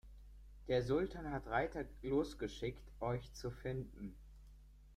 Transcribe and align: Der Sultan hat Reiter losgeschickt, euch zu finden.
Der 0.67 0.81
Sultan 0.81 1.29
hat 1.31 1.45
Reiter 1.45 1.85
losgeschickt, 2.01 2.89
euch 3.01 3.31
zu 3.33 3.51
finden. 3.51 4.15